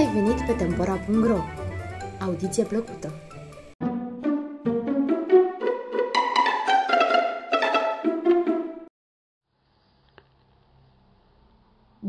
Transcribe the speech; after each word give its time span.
ai 0.00 0.12
venit 0.12 0.46
pe 0.46 0.52
Tempora.ro! 0.52 1.38
Audiție 2.20 2.64
plăcută! 2.64 3.12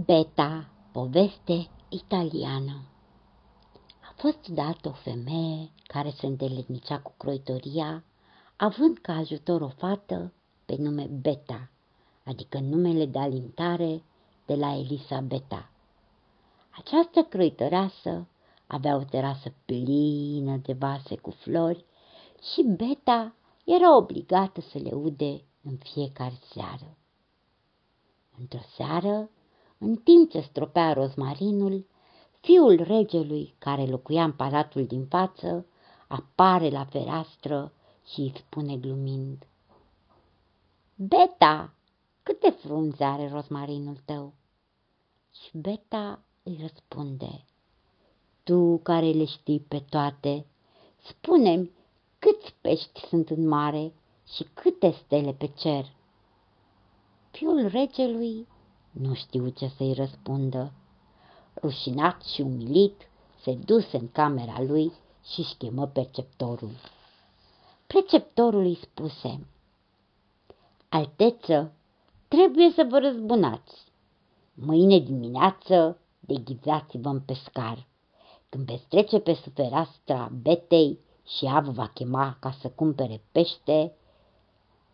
Beta, 0.06 0.70
poveste 0.92 1.70
italiană 1.90 2.82
A 4.10 4.14
fost 4.16 4.48
dată 4.48 4.90
o 4.90 4.92
femeie 4.92 5.72
care 5.84 6.10
se 6.10 6.26
îndeletnicea 6.26 7.00
cu 7.00 7.14
croitoria, 7.18 8.04
având 8.56 8.98
ca 8.98 9.14
ajutor 9.14 9.62
o 9.62 9.70
fată 9.78 10.34
pe 10.66 10.76
nume 10.78 11.10
Beta, 11.22 11.70
adică 12.24 12.60
numele 12.60 13.06
de 13.06 13.20
alintare 13.20 14.04
de 14.46 14.56
la 14.56 14.74
Elisabeta. 14.74 15.72
Această 16.72 17.24
croitoreasă 17.24 18.28
avea 18.68 18.96
o 18.96 19.04
terasă 19.04 19.54
plină 19.66 20.58
de 20.58 20.74
vase 20.74 21.16
cu 21.16 21.30
flori 21.30 21.86
și 22.54 22.64
Beta 22.64 23.36
era 23.64 23.96
obligată 23.96 24.62
să 24.62 24.78
le 24.78 24.92
ude 24.92 25.42
în 25.64 25.78
fiecare 25.78 26.40
seară. 26.54 26.98
Într-o 28.40 28.60
seară, 28.76 29.30
în 29.78 29.96
timp 29.96 30.30
ce 30.30 30.40
stropea 30.40 30.94
rozmarinul, 30.94 31.86
fiul 32.40 32.84
regelui 32.84 33.56
care 33.58 33.86
locuia 33.86 34.24
în 34.24 34.32
palatul 34.32 34.86
din 34.86 35.06
față 35.06 35.66
apare 36.08 36.70
la 36.70 36.86
fereastră 36.86 37.74
și 38.06 38.20
îi 38.20 38.34
spune 38.36 38.78
glumind. 38.78 39.48
Beta, 40.96 41.74
câte 42.24 42.50
frunze 42.50 43.04
are 43.04 43.30
rozmarinul 43.30 43.98
tău? 44.06 44.34
Și 45.32 45.58
Beta 45.58 46.22
îi 46.44 46.58
răspunde, 46.62 47.46
Tu 48.44 48.78
care 48.84 49.12
le 49.12 49.26
știi 49.26 49.60
pe 49.60 49.80
toate, 49.90 50.46
spune-mi 51.08 51.72
câți 52.20 52.54
pești 52.62 53.08
sunt 53.08 53.30
în 53.30 53.48
mare 53.48 53.94
și 54.34 54.44
câte 54.54 54.92
stele 55.06 55.34
pe 55.34 55.48
cer. 55.48 55.86
Fiul 57.32 57.68
regelui 57.68 58.48
nu 58.92 59.14
știu 59.14 59.50
ce 59.50 59.72
să-i 59.78 59.94
răspundă. 59.94 60.74
Rușinat 61.62 62.22
și 62.24 62.42
umilit, 62.42 63.02
se 63.42 63.54
duse 63.54 63.98
în 63.98 64.12
camera 64.12 64.62
lui 64.62 64.92
și 65.24 65.40
își 65.40 65.56
chemă 65.56 65.88
perceptorul. 65.88 66.72
Preceptorul 67.88 68.64
îi 68.64 68.80
spuse, 68.82 69.48
Alteță, 70.90 71.74
trebuie 72.28 72.72
să 72.72 72.88
vă 72.90 73.00
răzbunați. 73.00 73.84
Mâine 74.54 75.00
dimineață 75.00 76.01
deghizați-vă 76.26 77.10
în 77.10 77.20
pescar. 77.20 77.88
Când 78.50 78.66
veți 78.66 78.86
trece 78.88 79.20
pe 79.20 79.34
suferastra 79.34 80.32
betei 80.42 81.00
și 81.26 81.46
ea 81.46 81.60
vă 81.60 81.72
va 81.72 81.88
chema 81.88 82.38
ca 82.40 82.52
să 82.62 82.70
cumpere 82.70 83.24
pește 83.32 83.96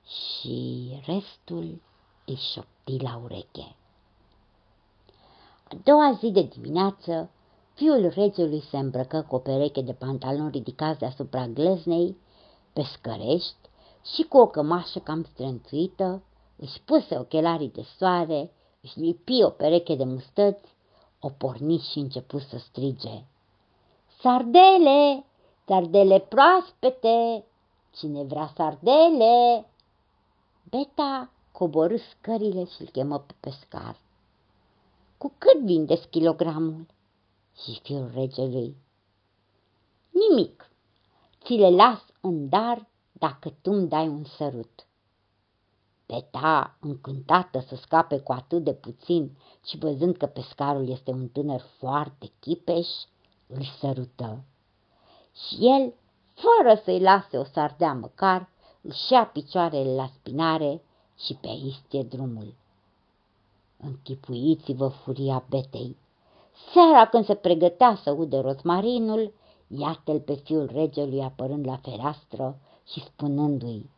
și 0.06 0.90
restul 1.06 1.82
îi 2.26 2.40
șopti 2.54 2.98
la 3.04 3.22
ureche. 3.24 3.76
A 5.64 5.78
doua 5.84 6.18
zi 6.20 6.32
de 6.32 6.42
dimineață, 6.42 7.30
fiul 7.74 8.10
regelui 8.10 8.62
se 8.62 8.78
îmbrăcă 8.78 9.26
cu 9.28 9.36
o 9.36 9.40
pereche 9.40 9.82
de 9.82 9.94
pantaloni 9.94 10.52
ridicați 10.52 11.00
deasupra 11.00 11.48
gleznei, 11.48 12.18
pescărești 12.74 13.56
și 14.16 14.24
cu 14.24 14.38
o 14.38 14.48
cămașă 14.48 15.00
cam 15.00 15.24
strânțuită, 15.24 16.24
își 16.56 16.82
puse 16.82 17.18
ochelarii 17.18 17.72
de 17.72 17.86
soare, 17.98 18.52
își 18.82 19.00
lipi 19.00 19.44
o 19.44 19.50
pereche 19.50 19.96
de 19.96 20.04
mustăți, 20.04 20.76
o 21.20 21.30
porni 21.30 21.78
și 21.78 22.00
început 22.00 22.42
să 22.42 22.58
strige. 22.58 23.24
Sardele! 24.20 25.26
Sardele 25.66 26.20
proaspete! 26.20 27.46
Cine 27.92 28.24
vrea 28.24 28.52
sardele? 28.56 29.66
Beta 30.70 31.30
coborâ 31.52 31.98
scările 31.98 32.66
și 32.66 32.82
îl 32.82 32.88
chemă 32.88 33.20
pe 33.20 33.34
pescar. 33.40 34.00
Cu 35.18 35.34
cât 35.38 35.62
vindeți 35.62 36.08
kilogramul? 36.08 36.86
Și 37.64 37.80
fiul 37.84 38.12
regelui. 38.14 38.76
Nimic. 40.10 40.72
Ți 41.44 41.54
le 41.54 41.70
las 41.70 42.06
în 42.22 42.50
dar 42.50 42.88
dacă 43.12 43.50
tu 43.62 43.72
îmi 43.72 43.88
dai 43.88 44.08
un 44.08 44.24
sărut. 44.24 44.87
Beta, 46.08 46.78
încântată 46.80 47.60
să 47.60 47.76
scape 47.76 48.20
cu 48.20 48.32
atât 48.32 48.64
de 48.64 48.74
puțin 48.74 49.38
și 49.66 49.78
văzând 49.78 50.18
că 50.18 50.26
pescarul 50.26 50.90
este 50.90 51.12
un 51.12 51.28
tânăr 51.28 51.62
foarte 51.78 52.32
chipeș, 52.40 52.88
îl 53.48 53.64
sărută. 53.80 54.44
Și 55.34 55.56
el, 55.60 55.94
fără 56.34 56.82
să-i 56.84 57.00
lase 57.00 57.38
o 57.38 57.44
sardea 57.44 57.94
măcar, 57.94 58.50
își 58.82 59.14
ia 59.14 59.26
picioarele 59.26 59.96
la 59.96 60.08
spinare 60.14 60.82
și 61.18 61.34
pe 61.34 61.48
istie 61.48 62.04
drumul. 62.04 62.54
Închipuiți-vă 63.78 64.88
furia 64.88 65.44
betei. 65.50 65.98
Seara 66.74 67.08
când 67.08 67.26
se 67.26 67.36
pregătea 67.36 67.96
să 68.04 68.12
ude 68.12 68.40
rozmarinul, 68.40 69.34
iată-l 69.68 70.20
pe 70.20 70.34
fiul 70.34 70.70
regelui 70.74 71.22
apărând 71.22 71.66
la 71.66 71.78
fereastră 71.78 72.60
și 72.86 73.00
spunându-i 73.04 73.90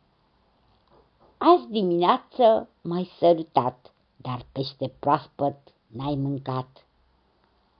Azi 1.42 1.66
dimineață 1.68 2.68
m-ai 2.80 3.10
sărutat, 3.18 3.92
dar 4.16 4.46
pește 4.52 4.92
proaspăt 4.98 5.56
n-ai 5.86 6.14
mâncat. 6.14 6.86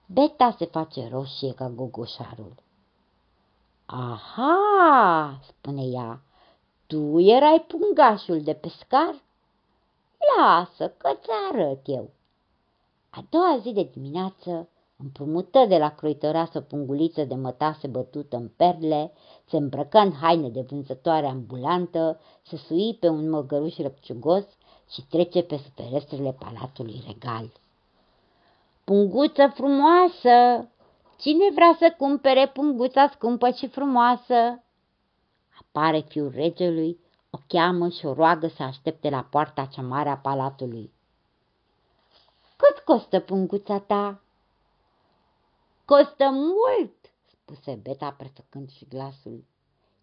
Beta 0.05 0.55
se 0.57 0.65
face 0.65 1.07
roșie 1.07 1.53
ca 1.53 1.69
gogoșarul. 1.69 2.53
Aha, 3.85 5.39
spune 5.47 5.83
ea, 5.83 6.21
tu 6.87 7.19
erai 7.19 7.65
pungașul 7.67 8.41
de 8.41 8.53
pescar? 8.53 9.21
Lasă 10.37 10.89
că 10.89 11.09
ți 11.21 11.29
arăt 11.51 11.81
eu. 11.85 12.09
A 13.09 13.23
doua 13.29 13.57
zi 13.61 13.71
de 13.73 13.83
dimineață 13.83 14.67
împrumută 15.03 15.65
de 15.67 15.77
la 15.77 15.95
croitoreasă 15.95 16.61
punguliță 16.61 17.23
de 17.23 17.35
mătase 17.35 17.87
bătută 17.87 18.35
în 18.35 18.47
perle, 18.55 19.11
se 19.49 19.57
îmbrăcă 19.57 19.97
în 19.97 20.13
haine 20.13 20.49
de 20.49 20.61
vânzătoare 20.61 21.25
ambulantă, 21.25 22.19
se 22.41 22.57
sui 22.57 22.97
pe 22.99 23.07
un 23.07 23.29
măgăruș 23.29 23.77
răpciugos 23.77 24.43
și 24.89 25.05
trece 25.09 25.41
pe 25.41 25.59
ferestrele 25.75 26.35
palatului 26.39 27.03
regal. 27.07 27.51
Punguță 28.83 29.51
frumoasă! 29.53 30.67
Cine 31.19 31.45
vrea 31.53 31.75
să 31.79 31.93
cumpere 31.97 32.47
punguța 32.53 33.07
scumpă 33.13 33.49
și 33.49 33.67
frumoasă? 33.67 34.63
Apare 35.59 35.99
fiul 35.99 36.31
regelui 36.35 36.99
o 37.29 37.37
cheamă 37.47 37.89
și 37.89 38.05
o 38.05 38.13
roagă 38.13 38.47
să 38.47 38.63
aștepte 38.63 39.09
la 39.09 39.27
poarta 39.29 39.65
cea 39.65 39.81
mare 39.81 40.09
a 40.09 40.17
palatului. 40.17 40.91
Cât 42.55 42.83
costă 42.83 43.19
punguța 43.19 43.79
ta? 43.79 44.21
Costă 45.91 46.29
mult, 46.29 46.95
spuse 47.25 47.79
Beta 47.81 48.11
prefăcând 48.11 48.69
și 48.69 48.85
glasul. 48.85 49.43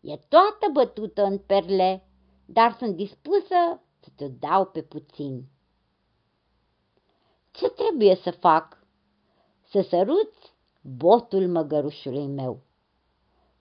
E 0.00 0.16
toată 0.16 0.69
bătută 0.72 1.22
în 1.25 1.38
perle, 1.38 2.09
dar 2.44 2.76
sunt 2.78 2.97
dispusă 2.97 3.81
să 4.00 4.09
te 4.16 4.28
dau 4.28 4.65
pe 4.66 4.82
puțin. 4.82 5.44
Ce 7.50 7.69
trebuie 7.69 8.15
să 8.15 8.31
fac? 8.31 8.87
Să 9.69 9.81
săruți 9.81 10.54
botul 10.81 11.49
măgărușului 11.49 12.26
meu. 12.26 12.60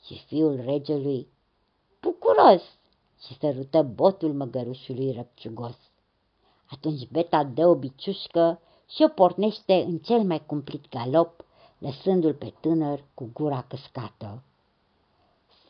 Și 0.04 0.24
fiul 0.26 0.56
regelui, 0.56 1.28
bucuros, 2.02 2.64
și 3.26 3.38
sărută 3.38 3.82
botul 3.82 4.34
măgărușului 4.34 5.12
răpciugos. 5.12 5.78
Atunci 6.70 7.08
Beta 7.10 7.44
dă 7.44 7.68
o 7.68 7.76
biciușcă 7.76 8.62
și 8.90 9.04
o 9.04 9.08
pornește 9.08 9.74
în 9.74 9.98
cel 9.98 10.24
mai 10.24 10.46
cumplit 10.46 10.90
galop, 10.90 11.46
lăsându-l 11.78 12.34
pe 12.34 12.54
tânăr 12.60 13.04
cu 13.14 13.30
gura 13.34 13.66
căscată. 13.68 14.44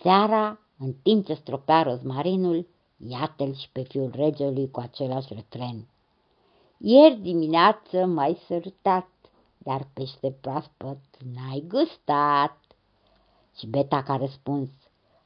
Seara, 0.01 0.59
în 0.77 0.93
timp 0.93 1.25
ce 1.25 1.33
stropea 1.33 1.81
rozmarinul, 1.83 2.67
iată-l 3.07 3.53
și 3.53 3.69
pe 3.71 3.83
fiul 3.83 4.11
regelui 4.15 4.71
cu 4.71 4.79
același 4.79 5.33
refren. 5.33 5.87
Ieri 6.77 7.19
dimineață 7.19 8.05
m-ai 8.05 8.37
sărutat, 8.47 9.07
dar 9.57 9.87
pește 9.93 10.31
proaspăt 10.41 10.99
n-ai 11.33 11.63
gustat. 11.67 12.57
Și 13.57 13.67
Beta 13.67 14.03
ca 14.03 14.15
răspuns, 14.15 14.69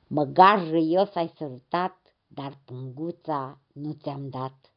măgar 0.07 0.69
râios 0.69 1.15
ai 1.15 1.33
sărutat, 1.37 1.97
dar 2.27 2.57
punguța 2.65 3.57
nu 3.73 3.91
ți-am 4.01 4.29
dat. 4.29 4.73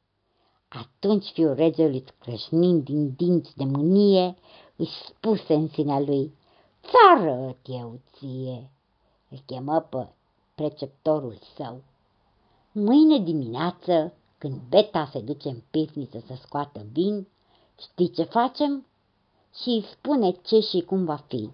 Atunci 0.69 1.31
fiul 1.33 1.55
regelui, 1.55 2.05
scrășnind 2.07 2.85
din 2.85 3.15
dinți 3.17 3.57
de 3.57 3.65
mânie, 3.65 4.37
își 4.77 5.05
spuse 5.07 5.55
în 5.55 5.69
sinea 5.69 5.99
lui, 5.99 6.35
Țară 6.83 7.57
eu 7.65 7.99
ție! 8.13 8.71
Îl 9.31 9.39
chemă 9.47 9.81
pe 9.81 10.09
preceptorul 10.55 11.39
său. 11.57 11.83
Mâine 12.73 13.19
dimineață, 13.19 14.13
când 14.39 14.61
Beta 14.69 15.09
se 15.13 15.21
duce 15.21 15.49
în 15.49 15.63
pivniță 15.71 16.23
să 16.27 16.35
scoată 16.43 16.87
vin, 16.93 17.27
știi 17.79 18.11
ce 18.11 18.23
facem? 18.23 18.87
Și 19.63 19.69
îi 19.69 19.85
spune 19.91 20.31
ce 20.31 20.61
și 20.61 20.81
cum 20.81 21.05
va 21.05 21.17
fi. 21.17 21.51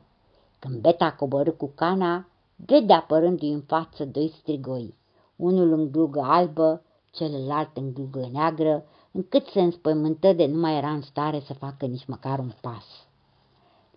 Când 0.58 0.81
Beta 0.81 1.12
coborâ 1.12 1.50
cu 1.52 1.70
cana, 1.75 2.28
vede 2.56 2.93
apărându-i 2.93 3.52
în 3.52 3.61
față 3.61 4.05
doi 4.05 4.32
strigoi, 4.40 4.94
unul 5.37 5.73
în 5.73 5.90
glugă 5.90 6.20
albă, 6.20 6.82
celălalt 7.11 7.76
în 7.76 7.94
glugă 7.94 8.28
neagră, 8.32 8.84
încât 9.12 9.46
se 9.46 9.61
înspăimântă 9.61 10.32
de 10.32 10.46
nu 10.46 10.61
mai 10.61 10.76
era 10.76 10.90
în 10.90 11.02
stare 11.02 11.40
să 11.40 11.52
facă 11.55 11.87
nici 11.87 12.06
măcar 12.06 12.38
un 12.38 12.52
pas. 12.61 12.84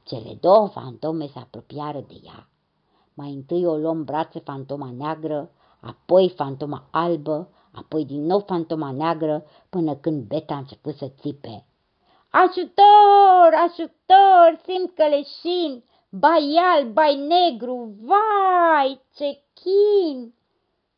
Cele 0.04 0.38
două 0.40 0.68
fantome 0.68 1.28
se 1.28 1.40
apropiară 1.40 2.00
de 2.08 2.22
ea. 2.26 2.48
Mai 3.14 3.32
întâi 3.32 3.66
o 3.66 3.78
luăm 3.78 4.04
brațe 4.04 4.40
fantoma 4.40 4.92
neagră, 4.92 5.52
apoi 5.80 6.34
fantoma 6.36 6.88
albă, 6.92 7.50
apoi 7.72 8.06
din 8.06 8.26
nou 8.26 8.40
fantoma 8.40 8.92
neagră, 8.92 9.46
până 9.70 9.96
când 9.96 10.24
Beta 10.28 10.54
a 10.54 10.58
început 10.58 10.96
să 10.96 11.12
țipe. 11.20 11.66
Ajutor, 12.30 13.50
ajutor, 13.68 14.62
simt 14.66 14.96
că 14.96 15.08
leșin, 15.08 15.84
bai 16.10 16.60
alb, 16.76 16.94
bai 16.94 17.16
negru, 17.16 17.96
vai, 18.02 19.02
ce 19.16 19.44
chin! 19.54 20.34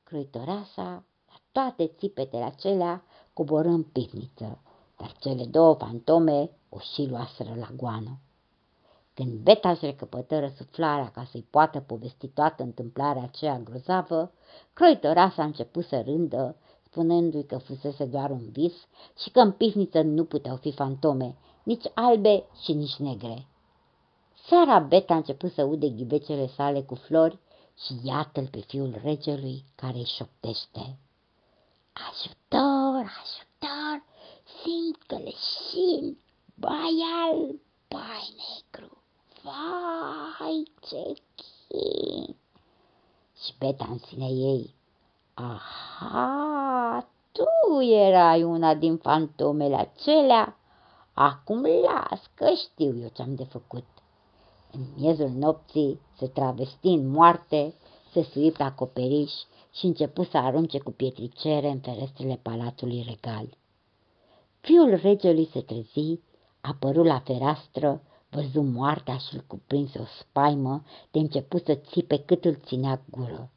Croitoreasa, 0.03 1.03
la 1.27 1.35
toate 1.51 1.87
țipetele 1.87 2.43
acelea, 2.43 3.03
coborâ 3.33 3.69
în 3.69 3.83
pivniță, 3.83 4.59
dar 4.97 5.11
cele 5.19 5.45
două 5.45 5.73
fantome 5.73 6.49
o 6.69 6.79
și 6.79 7.07
luaseră 7.09 7.55
la 7.59 7.67
goană. 7.75 8.19
Când 9.15 9.31
Beta 9.31 9.69
își 9.69 9.85
recăpătă 9.85 10.39
răsuflarea 10.39 11.11
ca 11.11 11.27
să-i 11.31 11.47
poată 11.49 11.79
povesti 11.79 12.27
toată 12.27 12.63
întâmplarea 12.63 13.21
aceea 13.21 13.59
grozavă, 13.59 14.31
croitoreasa 14.73 15.41
a 15.41 15.45
început 15.45 15.85
să 15.85 16.01
rândă, 16.01 16.55
spunându-i 16.85 17.45
că 17.45 17.57
fusese 17.57 18.05
doar 18.05 18.29
un 18.29 18.49
vis 18.51 18.73
și 19.17 19.29
că 19.29 19.39
în 19.39 19.51
pivniță 19.51 20.01
nu 20.01 20.23
puteau 20.23 20.55
fi 20.55 20.71
fantome, 20.71 21.37
nici 21.63 21.85
albe 21.93 22.43
și 22.63 22.73
nici 22.73 22.95
negre. 22.95 23.47
Seara 24.47 24.79
Beta 24.79 25.13
a 25.13 25.17
început 25.17 25.51
să 25.51 25.63
ude 25.63 25.89
ghibecele 25.89 26.47
sale 26.47 26.81
cu 26.81 26.95
flori 26.95 27.39
și 27.85 27.93
iată-l 28.03 28.47
pe 28.47 28.59
fiul 28.59 28.99
regelui 29.03 29.63
care 29.75 29.97
îi 29.97 30.11
șoptește. 30.15 30.97
Ajutor, 32.09 33.03
ajutor, 33.21 34.03
simt 34.61 35.03
că 35.07 35.15
leșin, 35.15 36.17
bai 36.55 36.97
alb, 37.23 37.59
bai 37.87 38.35
negru, 38.45 38.94
vai 39.45 40.71
ce 40.81 41.13
chin. 41.35 42.35
Și 43.43 43.53
Beta 43.59 43.87
în 43.89 43.97
sine 43.97 44.25
ei, 44.25 44.75
aha, 45.33 47.07
tu 47.31 47.81
erai 47.81 48.43
una 48.43 48.73
din 48.73 48.97
fantomele 48.97 49.75
acelea, 49.75 50.57
acum 51.13 51.61
las 51.61 52.29
că 52.33 52.49
știu 52.55 52.97
eu 53.01 53.09
ce-am 53.13 53.35
de 53.35 53.43
făcut. 53.43 53.85
În 54.71 54.81
miezul 54.97 55.29
nopții 55.29 55.99
se 56.17 56.27
travesti 56.27 56.87
în 56.87 57.07
moarte, 57.07 57.73
se 58.11 58.23
sui 58.23 58.51
pe 58.51 58.63
acoperiș 58.63 59.31
și 59.71 59.85
începu 59.85 60.23
să 60.23 60.37
arunce 60.37 60.79
cu 60.79 60.91
pietricere 60.91 61.69
în 61.69 61.79
ferestrele 61.79 62.39
palatului 62.41 63.05
regal. 63.07 63.57
Fiul 64.59 64.99
regelui 65.01 65.49
se 65.51 65.61
trezi, 65.61 66.19
apăru 66.61 67.03
la 67.03 67.19
fereastră, 67.19 68.01
văzu 68.35 68.61
moartea 68.61 69.17
și 69.17 69.35
îl 69.35 69.43
cuprinse 69.47 69.99
o 69.99 70.05
spaimă 70.19 70.83
de 71.11 71.19
început 71.19 71.65
să 71.65 71.75
țipe 71.75 72.23
cât 72.23 72.45
îl 72.45 72.55
ținea 72.65 73.01
gură. 73.09 73.49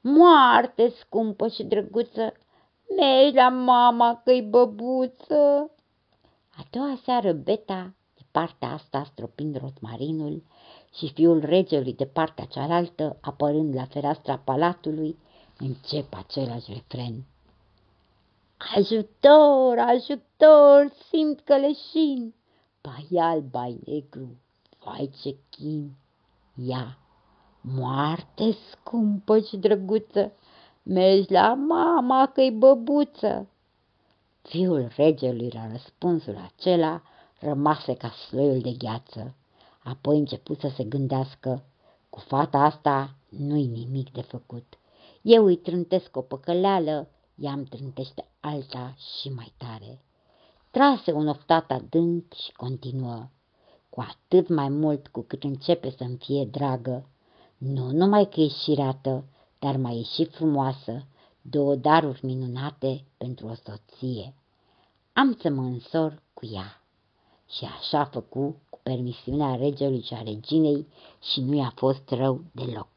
Moarte 0.00 0.92
scumpă 1.00 1.48
și 1.48 1.62
drăguță, 1.64 2.32
mergi 2.96 3.34
la 3.34 3.48
mama 3.48 4.20
că-i 4.24 4.42
băbuță. 4.42 5.70
A 6.56 6.64
doua 6.70 6.98
seară 7.04 7.32
Beta, 7.32 7.94
de 8.14 8.22
partea 8.30 8.72
asta 8.72 9.04
stropind 9.04 9.56
rotmarinul, 9.56 10.42
și 10.94 11.12
fiul 11.12 11.40
regelui 11.40 11.92
de 11.92 12.06
partea 12.06 12.44
cealaltă, 12.44 13.18
apărând 13.20 13.74
la 13.74 13.84
fereastra 13.84 14.38
palatului, 14.38 15.18
încep 15.58 16.14
același 16.14 16.72
refren. 16.72 17.24
Ajutor, 18.74 19.78
ajutor, 19.78 20.92
simt 21.08 21.40
că 21.40 21.56
leșin, 21.56 22.34
bai 22.86 23.18
alb, 23.18 23.50
bai 23.50 23.78
negru, 23.84 24.36
vai 24.84 25.10
ce 25.20 25.36
chin. 25.50 25.96
Ia, 26.54 26.98
moarte 27.60 28.56
scumpă 28.70 29.38
și 29.38 29.56
drăguță, 29.56 30.32
mergi 30.82 31.32
la 31.32 31.54
mama 31.54 32.30
că-i 32.34 32.50
băbuță. 32.50 33.48
Fiul 34.42 34.88
regelui 34.96 35.50
la 35.50 35.70
răspunsul 35.70 36.36
acela 36.36 37.02
rămase 37.40 37.94
ca 37.94 38.10
sloiul 38.10 38.60
de 38.60 38.72
gheață. 38.72 39.34
Apoi 39.82 40.18
început 40.18 40.60
să 40.60 40.68
se 40.76 40.84
gândească, 40.84 41.64
cu 42.10 42.18
fata 42.18 42.58
asta 42.58 43.14
nu-i 43.28 43.66
nimic 43.66 44.12
de 44.12 44.20
făcut. 44.20 44.78
Eu 45.22 45.44
îi 45.44 45.56
trântesc 45.56 46.16
o 46.16 46.20
păcăleală, 46.20 47.08
ea 47.34 47.52
îmi 47.52 47.66
trântește 47.66 48.24
alta 48.40 48.94
și 48.96 49.28
mai 49.28 49.52
tare. 49.56 50.00
Trase 50.76 51.12
un 51.12 51.28
oftat 51.28 51.70
adânc 51.70 52.32
și 52.32 52.52
continuă, 52.52 53.28
cu 53.90 54.00
atât 54.00 54.48
mai 54.48 54.68
mult 54.68 55.08
cu 55.08 55.22
cât 55.22 55.44
începe 55.44 55.94
să-mi 55.98 56.16
fie 56.16 56.44
dragă. 56.44 57.08
Nu 57.58 57.90
numai 57.90 58.28
că 58.28 58.40
e 58.40 58.48
șirată, 58.48 59.24
dar 59.58 59.76
mai 59.76 59.98
e 59.98 60.02
și 60.02 60.24
frumoasă, 60.24 61.06
două 61.42 61.74
daruri 61.74 62.26
minunate 62.26 63.04
pentru 63.16 63.46
o 63.46 63.54
soție. 63.54 64.34
Am 65.12 65.38
să 65.40 65.48
mă 65.48 65.62
însor 65.62 66.22
cu 66.34 66.46
ea. 66.52 66.82
Și 67.48 67.64
așa 67.64 68.04
făcu 68.04 68.56
cu 68.70 68.78
permisiunea 68.82 69.54
regelui 69.54 70.02
și 70.02 70.14
a 70.14 70.22
reginei 70.22 70.86
și 71.32 71.40
nu 71.40 71.56
i-a 71.56 71.72
fost 71.74 72.10
rău 72.10 72.44
deloc. 72.52 72.95